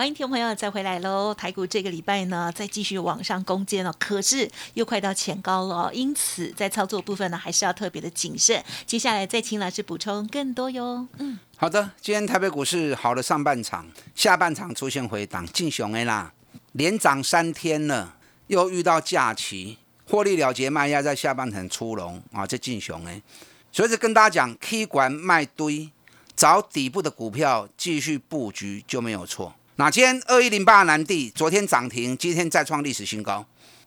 [0.00, 1.34] 欢迎听众朋友再回来喽！
[1.34, 8.64] 台股这个礼拜呢，再继续往上攻坚了，可是又快到前高了，因此在操作部分呢，还是要特别的谨慎。
[8.86, 11.06] 接下来再请老师补充更多哟。
[11.18, 16.32] 嗯，好的，今天台北股市好的上半场，下半场出现回档，进熊 A 啦，
[16.72, 19.76] 连涨三天了，又遇到假期，
[20.08, 23.22] 获利了结卖压在下半场出笼啊，这进熊 A。
[23.70, 25.90] 所以是跟大家讲，K 管卖堆，
[26.34, 29.54] 找底部的股票继续布局就没有错。
[29.80, 33.42] 那今天二一零八南地昨天涨停，今天再创历史新高，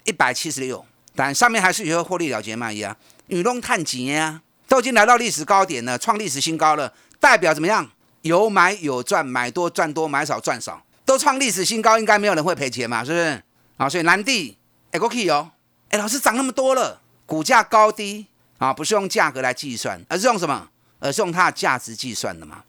[0.05, 0.83] 一百七十六，
[1.15, 2.97] 但上面还是有获利了结卖压，
[3.27, 7.87] 雨龙探几啊，都已经来到历史高点了，创历史新高了，代表怎么样？
[8.23, 13.43] 有买有赚，买多赚多，买少赚少，都创历史新高，应该没有人会赔钱嘛，是不是？
[13.77, 14.57] 啊，所以南地
[14.89, 15.51] 哎过去哦，
[15.89, 18.25] 哎老师涨那么多了，股价高低
[18.57, 20.69] 啊，不是用价格来计算，而是用什么？
[20.97, 22.63] 而是用它的价值计算的嘛。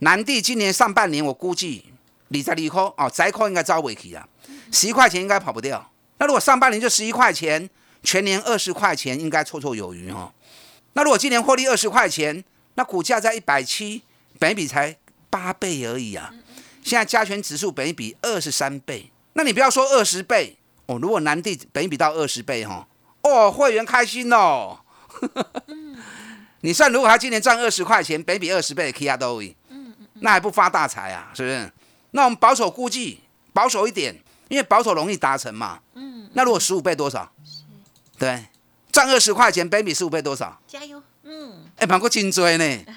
[0.00, 1.86] 南地今年上半年我估计。
[2.28, 4.26] 你在利空哦，窄空应该招尾期啊，
[4.72, 5.90] 十一块钱应该跑不掉。
[6.18, 7.68] 那如果上半年就十一块钱，
[8.02, 10.32] 全年二十块钱应该绰绰有余哦。
[10.94, 12.42] 那如果今年获利二十块钱，
[12.74, 14.02] 那股价在一百七，
[14.38, 14.96] 本比才
[15.28, 16.32] 八倍而已啊。
[16.82, 20.98] 现在加权指数本比二十三倍，那你不要说二十倍哦。
[21.00, 22.86] 如果南地本比到二十倍哈，
[23.22, 24.78] 哦，会员开心哦。
[26.62, 29.42] 你算如果他今年赚二十块钱，本比二十倍的，K R 都
[30.20, 31.30] 那还不发大财啊？
[31.34, 31.70] 是不是？
[32.12, 33.20] 那我们保守估计，
[33.52, 35.80] 保守一点，因为保守容易达成嘛。
[35.94, 36.28] 嗯。
[36.32, 37.30] 那如果十五倍多少？
[38.18, 38.46] 对，
[38.90, 40.58] 赚二十块钱，，baby 十五倍多少？
[40.66, 41.02] 加油。
[41.24, 41.64] 嗯。
[41.76, 42.94] 哎，蛮过颈椎呢。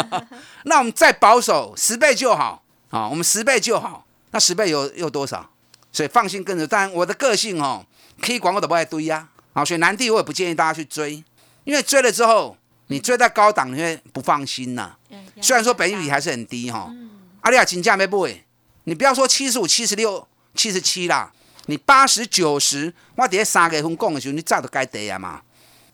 [0.64, 4.04] 那我们再保守十倍就好啊，我们十倍就好。
[4.30, 5.48] 那十倍有有多少？
[5.92, 6.66] 所以放心跟着。
[6.66, 7.86] 当然，我的个性哦，
[8.20, 9.28] 可以管我都不爱堆呀。
[9.54, 11.24] 啊，所以南地我也不建议大家去追，
[11.64, 12.56] 因为追了之后，
[12.88, 14.96] 你追在高档，你会不放心呐。
[15.40, 16.88] 虽然说本比还是很低哈。
[16.90, 17.10] 嗯。
[17.40, 18.44] 阿利亚金价没不会。
[18.88, 21.30] 你不要说七十五、七十六、七十七啦，
[21.66, 25.42] 你八十九十，我底下三个分讲的时候，你早都该得呀嘛。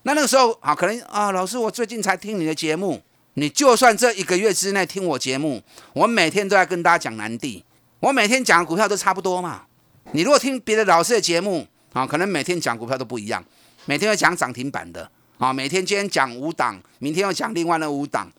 [0.05, 3.03] 那那个时候啊，可能啊，老师，我最近才听你的节目。
[3.37, 5.61] 你就算这一个月之内听我节目，
[5.93, 7.65] 我每天都在跟大家讲南地，
[7.99, 9.63] 我每天讲的股票都差不多嘛。
[10.13, 13.45] 你如果听别的老师的节目啊，可能每天讲股票都不一样，
[13.87, 18.31] 每天要讲涨停板的啊，每天今天讲五档，明天要讲另外的五档，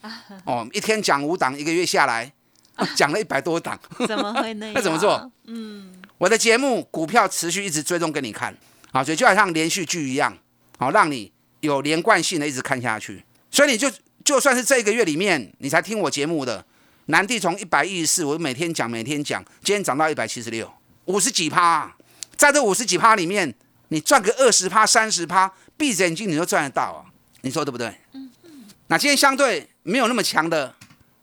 [0.45, 2.31] 哦，一天讲五档，一个月下来。
[2.95, 4.71] 讲了一百多档， 怎么会那？
[4.73, 5.31] 那怎么做？
[5.45, 8.55] 嗯，我的节目股票持续一直追踪给你看，
[8.91, 10.37] 啊，所以就好像连续剧一样，
[10.77, 11.31] 好，让你
[11.61, 13.23] 有连贯性的一直看下去。
[13.49, 13.89] 所以你就
[14.23, 16.65] 就算是这个月里面你才听我节目的，
[17.05, 20.69] 南地从一百一十四，我每天讲每天讲，今天涨到一百七十六，
[21.05, 21.95] 五十几趴，
[22.35, 23.55] 在这五十几趴里面，
[23.87, 27.05] 你赚个二十趴、三十趴，闭着眼睛你都赚得到啊！
[27.41, 27.87] 你说对不对？
[28.11, 28.65] 嗯嗯。
[28.87, 30.75] 那今天相对没有那么强的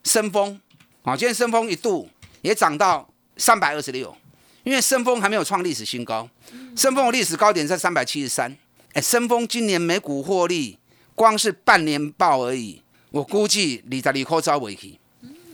[0.05, 0.59] 升风。
[1.05, 2.09] 好，今天升峰一度
[2.43, 4.17] 也涨到三百二十六，
[4.63, 6.29] 因为升峰还没有创历史新高，
[6.77, 8.57] 升峰的历史高点在三百七十三。
[8.93, 10.79] 哎，升峰今年每股获利，
[11.17, 15.01] 光是半年报而已，我估计你在里扣招尾期，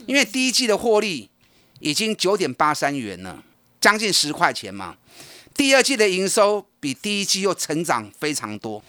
[0.07, 1.31] 因为第一季的获利
[1.81, 3.43] 已经九点八三元了，
[3.81, 4.99] 将近十块钱嘛。
[5.55, 8.83] 第二季的营收比第一季又成长非常多，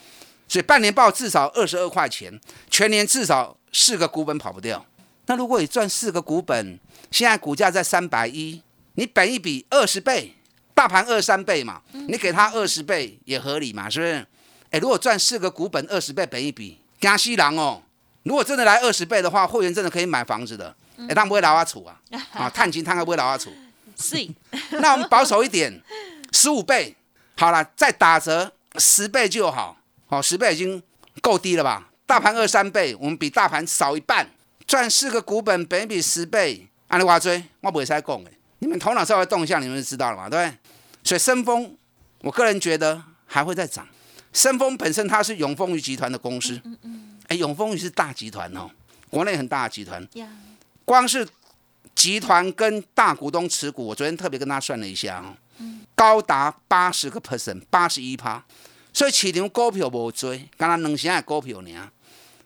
[0.49, 2.37] 所以半年报至少二十二块钱，
[2.69, 4.85] 全年至少四个股本跑不掉。
[5.29, 6.79] 那如果你赚四个股本，
[7.11, 8.59] 现在股价在三百一，
[8.95, 10.33] 你本一比二十倍，
[10.73, 14.25] 大盘二三倍嘛，你给他二十倍也合理嘛，是不是？
[14.71, 17.79] 哎，如果赚四个股本二十倍本一比，加西郎哦，
[18.23, 20.75] 如果真的来二十倍的话，会员真的可以买房子的，
[21.07, 22.01] 哎，他不会老阿储啊，
[22.33, 23.53] 啊，探金他还不会老阿储，
[23.99, 24.27] 是，
[24.81, 25.79] 那我们保守一点，
[26.31, 26.95] 十五倍，
[27.37, 30.81] 好了，再打折十倍就好，好，十倍已经
[31.21, 31.91] 够低了吧？
[32.07, 34.27] 大盘二三倍，我们比大盘少一半。
[34.69, 38.29] 赚四个股本，本比十倍，安利话追，我不会再讲的。
[38.59, 40.57] 你们头脑稍微动一下，你们就知道了嘛，对不对？
[41.03, 41.75] 所以深丰，
[42.21, 43.87] 我个人觉得还会再涨。
[44.31, 48.69] 深丰本身它是永丰余集团的公司，嗯嗯哎，永丰余是大集团哦，
[49.09, 50.07] 国内很大的集团。
[50.85, 51.27] 光是
[51.95, 55.33] 集团跟大股东持股，我昨天特别跟他算了一下哦，
[55.95, 58.45] 高达八十个 percent，八十一趴。
[58.93, 61.89] 所以市场股票无追，刚刚两成的股票呢，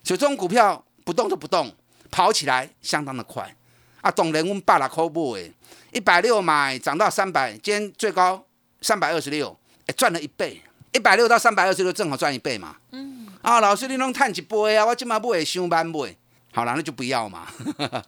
[0.02, 1.70] 所以这种股票不动就不动。
[2.14, 3.52] 跑起来相当的快
[4.00, 4.08] 啊！
[4.08, 5.52] 懂人问八六块买，
[5.90, 8.46] 一百六买涨到三百，今天最高
[8.80, 10.62] 三百二十六，哎，赚了一倍。
[10.92, 12.76] 一百六到三百二十六，正好赚一倍嘛。
[12.92, 13.26] 嗯。
[13.42, 14.86] 啊，老师你拢赚一倍啊！
[14.86, 16.14] 我今嘛不会上班买，
[16.52, 17.48] 好了，那就不要嘛。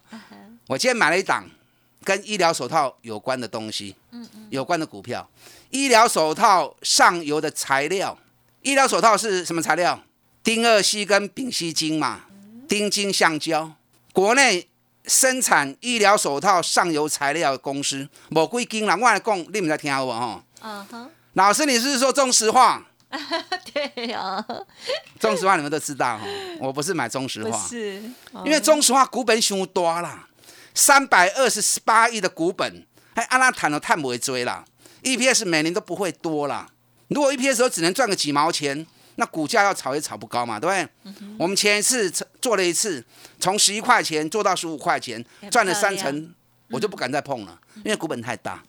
[0.67, 1.45] 我今天买了一档
[2.05, 5.29] 跟医疗手套有关的东西，嗯嗯，有关的股票。
[5.69, 8.17] 医疗手套上游的材料，
[8.61, 10.01] 医疗手套是什么材料？
[10.41, 12.21] 丁二烯跟丙烯腈嘛，
[12.69, 13.73] 丁腈橡胶。
[14.17, 14.67] 国内
[15.05, 20.43] 生产医疗手套上游材料的公司，某几间人，我来讲，你们在听好不哈？
[20.63, 22.83] 嗯哼，老师，你是说中石化？
[23.71, 24.43] 对呀，
[25.19, 26.25] 中石化你们都知道哈，
[26.59, 28.01] 我不是买中石化，是，
[28.43, 30.27] 因为中石化股本太多啦，
[30.73, 34.65] 三百二十八亿的股本，还按那谈了探不会追啦
[35.03, 36.67] ，EPS 每年都不会多啦。
[37.09, 38.87] 如果 EPS 都只能赚个几毛钱，
[39.19, 41.15] 那股价要炒也炒不高嘛，对不对？
[41.39, 42.09] 我们前一次
[42.39, 43.03] 做了一次，
[43.39, 46.33] 从十一块钱做到十五块钱，赚了三成，
[46.69, 48.63] 我就不敢再碰了，因为股本太大。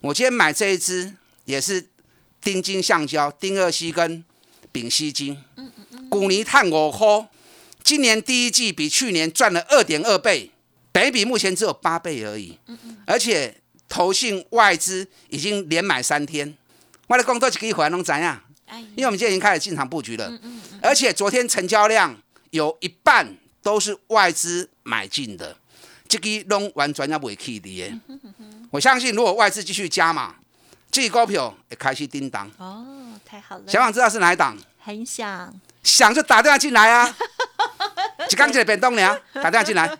[0.00, 1.12] 我今天买这一支
[1.44, 1.86] 也是
[2.40, 4.24] 丁金橡胶、丁二烯跟
[4.72, 5.36] 丙烯金，
[6.08, 7.28] 古泥碳五块，
[7.84, 10.50] 今年第一季比去年赚了二点二倍，
[10.92, 12.58] 北比目前只有八倍而已，
[13.04, 13.54] 而且
[13.86, 16.56] 投信外资已经连买三天，
[17.08, 18.42] 我的工作就可以回来弄怎样？
[18.70, 20.32] 哎因为我们今天已经开始进场布局了，
[20.80, 22.16] 而且昨天成交量
[22.50, 25.56] 有一半都是外资买进的，
[26.08, 28.00] 这个拢完全要未去的。
[28.70, 30.36] 我相信如果外资继续加码，
[30.90, 32.50] 这个股票会开始叮当。
[32.58, 34.56] 哦，太好了，想想知道是哪一档？
[34.78, 35.52] 很想。
[35.82, 37.16] 想就打电话进来啊！
[38.30, 39.98] 一刚起来变动了，打电话进来。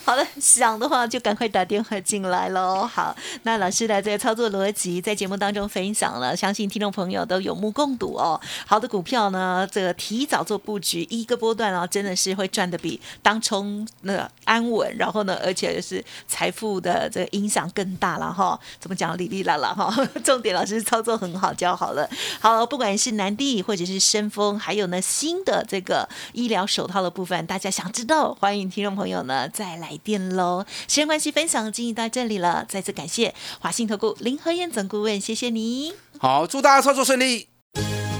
[0.04, 2.86] 好的，想的话就赶快打电话进来喽。
[2.86, 8.40] 好，那老师的这个操作逻辑在节目当中分享了，相信听众朋友都有目共睹哦。
[8.66, 18.58] 好的股票呢，这个提早做布局，一个波段哦，真的是会赚的比当冲那安稳，然后呢，而且是财富的这个影响更大了哈。
[18.78, 19.94] 怎么讲，哩哩啦啦哈。
[20.24, 22.08] 重点老师操作很好，教好了。
[22.40, 30.64] 好，不管是南地或者是深丰，还有呢新的这个医疗手套的部分，大家想知道，欢迎听众朋友呢再来电喽。
[30.88, 35.92] 时间关系，分享进行到这里了，再次感谢华信投顾林和燕总顾问，谢谢你。
[36.18, 37.48] 好，祝大家操作顺利。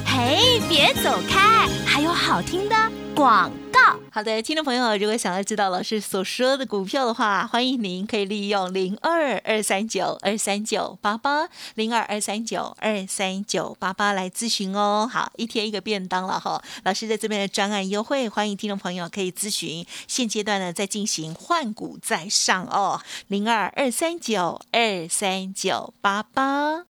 [0.05, 2.75] 嘿，别走开，还有好听的
[3.14, 3.69] 广告。
[4.12, 15.08] 好的，听众朋友，如果想要知道老师所说的股票的话，欢迎您可以利用零二二三九二三九八八零二二三九二三九八八来咨询哦。
[15.10, 16.60] 好，一天一个便当了哈。
[16.82, 19.86] 老师在这边的专案优惠，欢迎听众朋友可以咨询。
[20.08, 26.89] 现阶段呢，在进行换股在上哦，零二二三九二三九八八。